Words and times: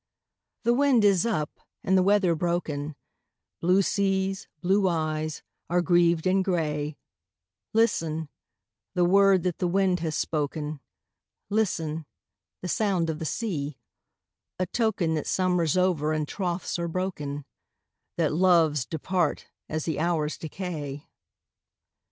The 0.63 0.73
wind 0.73 1.05
is 1.05 1.27
up, 1.27 1.59
and 1.83 1.95
the 1.95 2.01
weather 2.01 2.33
broken, 2.33 2.95
Blue 3.59 3.83
seas, 3.83 4.47
blue 4.59 4.87
eyes, 4.87 5.43
are 5.69 5.83
grieved 5.83 6.25
and 6.25 6.43
grey, 6.43 6.97
Listen, 7.71 8.27
the 8.95 9.05
word 9.05 9.43
that 9.43 9.59
the 9.59 9.67
wind 9.67 9.99
has 9.99 10.15
spoken, 10.17 10.79
Listen, 11.51 12.07
the 12.63 12.67
sound 12.67 13.11
of 13.11 13.19
the 13.19 13.25
sea,—a 13.25 14.65
token 14.73 15.13
That 15.13 15.27
summer's 15.27 15.77
over, 15.77 16.13
and 16.13 16.27
troths 16.27 16.79
are 16.79 16.87
broken,— 16.87 17.45
That 18.17 18.33
loves 18.33 18.87
depart 18.87 19.51
as 19.69 19.85
the 19.85 19.99
hours 19.99 20.35
decay. 20.35 21.07